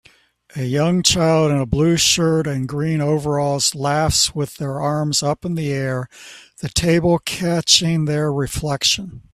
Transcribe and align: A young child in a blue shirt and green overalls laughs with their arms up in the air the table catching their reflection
A 0.55 0.63
young 0.63 1.03
child 1.03 1.51
in 1.51 1.59
a 1.59 1.65
blue 1.67 1.95
shirt 1.95 2.47
and 2.47 2.67
green 2.67 3.01
overalls 3.01 3.75
laughs 3.75 4.33
with 4.33 4.55
their 4.55 4.81
arms 4.81 5.21
up 5.21 5.45
in 5.45 5.53
the 5.53 5.71
air 5.71 6.07
the 6.59 6.69
table 6.69 7.19
catching 7.19 8.05
their 8.05 8.33
reflection 8.33 9.21